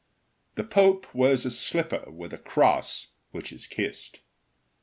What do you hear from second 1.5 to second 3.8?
slipper with a cross, which is